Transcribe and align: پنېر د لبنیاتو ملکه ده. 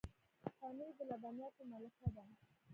پنېر 0.57 0.91
د 0.97 0.99
لبنیاتو 1.09 1.61
ملکه 1.71 2.07
ده. 2.15 2.23